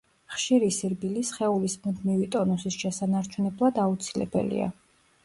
ხშირი 0.35 0.69
სირბილი 0.77 1.21
სხეულის 1.31 1.75
მუდმივი 1.83 2.29
ტონუსის 2.37 2.79
შესანარჩუნებლად 2.85 3.79
აუცილებელია. 3.85 4.73